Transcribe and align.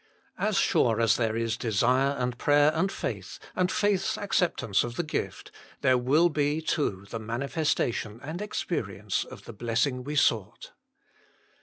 As 0.39 0.57
sure 0.57 0.99
as 0.99 1.15
there 1.15 1.35
is 1.35 1.57
desire 1.57 2.15
and 2.17 2.39
prayer 2.39 2.71
and 2.73 2.91
faith, 2.91 3.37
and 3.55 3.71
faith 3.71 4.01
s 4.01 4.17
acceptance 4.17 4.83
of 4.83 4.95
the 4.95 5.03
gift, 5.03 5.51
there 5.81 5.95
will 5.95 6.29
be, 6.29 6.59
too, 6.59 7.05
the 7.11 7.19
manifestation 7.19 8.19
and 8.23 8.41
experience 8.41 9.23
of 9.23 9.45
the 9.45 9.53
blessing 9.53 10.03
we 10.03 10.15
sought. 10.15 10.71